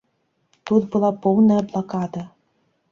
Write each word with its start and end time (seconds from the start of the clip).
Тут 0.71 0.89
была 0.95 1.11
поўная 1.27 1.61
блакада. 1.69 2.29